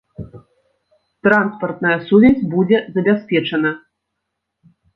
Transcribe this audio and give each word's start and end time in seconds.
Транспартная 1.27 1.97
сувязь 2.07 2.41
будзе 2.55 2.77
забяспечана. 2.95 3.71